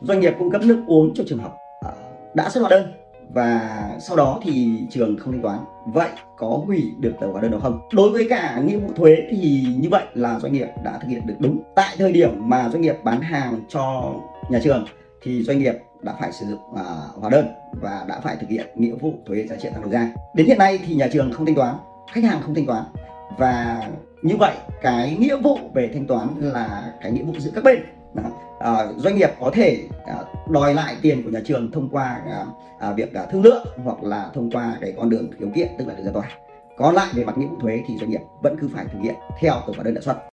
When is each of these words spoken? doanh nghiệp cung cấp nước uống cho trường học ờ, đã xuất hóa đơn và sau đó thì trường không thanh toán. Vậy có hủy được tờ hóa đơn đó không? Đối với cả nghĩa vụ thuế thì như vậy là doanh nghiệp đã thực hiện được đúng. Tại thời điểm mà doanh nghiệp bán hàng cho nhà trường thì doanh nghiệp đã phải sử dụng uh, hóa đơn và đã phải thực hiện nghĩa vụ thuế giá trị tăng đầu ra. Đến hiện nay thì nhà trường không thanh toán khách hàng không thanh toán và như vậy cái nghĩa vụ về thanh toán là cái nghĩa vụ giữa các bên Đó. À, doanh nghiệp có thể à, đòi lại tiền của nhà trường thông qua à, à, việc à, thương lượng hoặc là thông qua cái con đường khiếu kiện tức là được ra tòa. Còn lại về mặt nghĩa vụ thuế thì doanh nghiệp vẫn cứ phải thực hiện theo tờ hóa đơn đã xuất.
doanh 0.00 0.20
nghiệp 0.20 0.34
cung 0.38 0.50
cấp 0.50 0.62
nước 0.64 0.84
uống 0.86 1.14
cho 1.14 1.24
trường 1.26 1.38
học 1.38 1.56
ờ, 1.80 1.92
đã 2.34 2.50
xuất 2.50 2.60
hóa 2.60 2.70
đơn 2.70 2.92
và 3.34 3.80
sau 4.00 4.16
đó 4.16 4.40
thì 4.42 4.68
trường 4.90 5.16
không 5.18 5.32
thanh 5.32 5.42
toán. 5.42 5.58
Vậy 5.86 6.08
có 6.38 6.46
hủy 6.46 6.92
được 6.98 7.12
tờ 7.20 7.26
hóa 7.26 7.42
đơn 7.42 7.50
đó 7.50 7.58
không? 7.62 7.80
Đối 7.92 8.10
với 8.10 8.26
cả 8.30 8.62
nghĩa 8.64 8.76
vụ 8.76 8.88
thuế 8.96 9.16
thì 9.30 9.66
như 9.78 9.88
vậy 9.90 10.04
là 10.14 10.38
doanh 10.38 10.52
nghiệp 10.52 10.68
đã 10.84 10.98
thực 11.02 11.08
hiện 11.08 11.26
được 11.26 11.34
đúng. 11.38 11.62
Tại 11.74 11.96
thời 11.98 12.12
điểm 12.12 12.30
mà 12.48 12.68
doanh 12.72 12.82
nghiệp 12.82 12.96
bán 13.04 13.20
hàng 13.20 13.60
cho 13.68 14.12
nhà 14.50 14.60
trường 14.64 14.86
thì 15.22 15.42
doanh 15.42 15.58
nghiệp 15.58 15.74
đã 16.02 16.14
phải 16.20 16.32
sử 16.32 16.46
dụng 16.46 16.60
uh, 16.70 17.20
hóa 17.20 17.30
đơn 17.30 17.46
và 17.80 18.04
đã 18.08 18.20
phải 18.20 18.36
thực 18.40 18.50
hiện 18.50 18.66
nghĩa 18.74 18.94
vụ 19.00 19.14
thuế 19.26 19.46
giá 19.46 19.56
trị 19.56 19.68
tăng 19.72 19.82
đầu 19.82 19.90
ra. 19.90 20.12
Đến 20.34 20.46
hiện 20.46 20.58
nay 20.58 20.78
thì 20.86 20.94
nhà 20.94 21.08
trường 21.12 21.32
không 21.32 21.46
thanh 21.46 21.54
toán 21.54 21.74
khách 22.12 22.24
hàng 22.24 22.40
không 22.42 22.54
thanh 22.54 22.66
toán 22.66 22.82
và 23.38 23.82
như 24.22 24.36
vậy 24.36 24.54
cái 24.82 25.16
nghĩa 25.20 25.36
vụ 25.36 25.58
về 25.74 25.90
thanh 25.94 26.06
toán 26.06 26.28
là 26.40 26.92
cái 27.02 27.12
nghĩa 27.12 27.22
vụ 27.22 27.32
giữa 27.38 27.50
các 27.54 27.64
bên 27.64 27.78
Đó. 28.14 28.22
À, 28.58 28.86
doanh 28.96 29.16
nghiệp 29.16 29.30
có 29.40 29.50
thể 29.54 29.88
à, 30.06 30.14
đòi 30.50 30.74
lại 30.74 30.96
tiền 31.02 31.22
của 31.22 31.30
nhà 31.30 31.40
trường 31.44 31.72
thông 31.72 31.88
qua 31.88 32.20
à, 32.30 32.46
à, 32.78 32.92
việc 32.92 33.14
à, 33.14 33.26
thương 33.30 33.42
lượng 33.42 33.66
hoặc 33.84 34.02
là 34.02 34.30
thông 34.34 34.50
qua 34.50 34.76
cái 34.80 34.94
con 34.96 35.10
đường 35.10 35.30
khiếu 35.38 35.48
kiện 35.54 35.68
tức 35.78 35.88
là 35.88 35.94
được 35.94 36.02
ra 36.04 36.12
tòa. 36.12 36.28
Còn 36.76 36.94
lại 36.94 37.08
về 37.14 37.24
mặt 37.24 37.38
nghĩa 37.38 37.46
vụ 37.46 37.56
thuế 37.60 37.82
thì 37.86 37.98
doanh 37.98 38.10
nghiệp 38.10 38.20
vẫn 38.42 38.56
cứ 38.60 38.68
phải 38.74 38.84
thực 38.92 38.98
hiện 39.02 39.14
theo 39.40 39.54
tờ 39.66 39.72
hóa 39.76 39.84
đơn 39.84 39.94
đã 39.94 40.00
xuất. 40.00 40.18